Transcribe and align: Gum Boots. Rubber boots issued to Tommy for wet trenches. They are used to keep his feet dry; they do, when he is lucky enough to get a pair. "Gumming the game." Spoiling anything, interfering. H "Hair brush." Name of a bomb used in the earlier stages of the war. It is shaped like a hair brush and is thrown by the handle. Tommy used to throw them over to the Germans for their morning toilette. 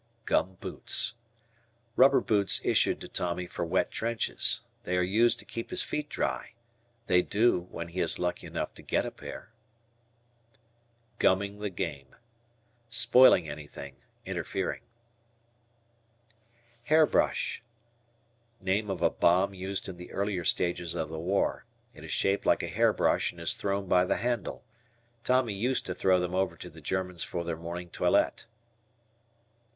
Gum 0.25 0.57
Boots. 0.59 1.13
Rubber 1.95 2.21
boots 2.21 2.59
issued 2.65 2.99
to 3.01 3.07
Tommy 3.07 3.45
for 3.45 3.63
wet 3.63 3.91
trenches. 3.91 4.67
They 4.81 4.97
are 4.97 5.03
used 5.03 5.37
to 5.37 5.45
keep 5.45 5.69
his 5.69 5.83
feet 5.83 6.09
dry; 6.09 6.55
they 7.05 7.21
do, 7.21 7.59
when 7.69 7.89
he 7.89 7.99
is 7.99 8.17
lucky 8.17 8.47
enough 8.47 8.73
to 8.73 8.81
get 8.81 9.05
a 9.05 9.11
pair. 9.11 9.51
"Gumming 11.19 11.59
the 11.59 11.69
game." 11.69 12.15
Spoiling 12.89 13.47
anything, 13.47 13.97
interfering. 14.25 14.81
H 14.81 14.85
"Hair 16.85 17.05
brush." 17.05 17.61
Name 18.59 18.89
of 18.89 19.03
a 19.03 19.11
bomb 19.11 19.53
used 19.53 19.87
in 19.87 19.97
the 19.97 20.11
earlier 20.11 20.43
stages 20.43 20.95
of 20.95 21.09
the 21.09 21.19
war. 21.19 21.65
It 21.93 22.03
is 22.03 22.11
shaped 22.11 22.47
like 22.47 22.63
a 22.63 22.67
hair 22.69 22.91
brush 22.91 23.31
and 23.31 23.39
is 23.39 23.53
thrown 23.53 23.87
by 23.87 24.05
the 24.05 24.17
handle. 24.17 24.63
Tommy 25.23 25.53
used 25.53 25.85
to 25.85 25.93
throw 25.93 26.19
them 26.19 26.33
over 26.33 26.57
to 26.57 26.71
the 26.71 26.81
Germans 26.81 27.23
for 27.23 27.43
their 27.43 27.55
morning 27.55 27.91
toilette. 27.91 28.47